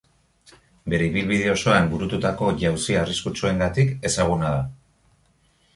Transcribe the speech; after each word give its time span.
Bere 0.93 1.09
ibilbide 1.09 1.51
osoan 1.51 1.89
burututako 1.91 2.49
jauzi 2.65 2.99
arriskutsuengatik 3.03 3.95
ezaguna 4.13 4.53
da. 4.57 4.65